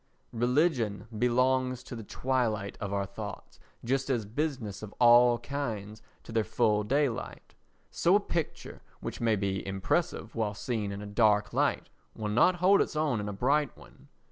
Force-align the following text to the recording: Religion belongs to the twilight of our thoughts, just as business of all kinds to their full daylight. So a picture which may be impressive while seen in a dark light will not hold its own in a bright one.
Religion 0.33 1.05
belongs 1.15 1.83
to 1.83 1.95
the 1.95 2.01
twilight 2.03 2.75
of 2.81 2.91
our 2.91 3.05
thoughts, 3.05 3.59
just 3.85 4.09
as 4.09 4.25
business 4.25 4.81
of 4.81 4.95
all 4.97 5.37
kinds 5.37 6.01
to 6.23 6.31
their 6.31 6.43
full 6.43 6.83
daylight. 6.83 7.53
So 7.91 8.15
a 8.15 8.19
picture 8.19 8.81
which 8.99 9.21
may 9.21 9.35
be 9.35 9.63
impressive 9.63 10.33
while 10.33 10.55
seen 10.55 10.91
in 10.91 11.03
a 11.03 11.05
dark 11.05 11.53
light 11.53 11.89
will 12.15 12.29
not 12.29 12.55
hold 12.55 12.81
its 12.81 12.95
own 12.95 13.19
in 13.19 13.29
a 13.29 13.33
bright 13.33 13.77
one. 13.77 14.07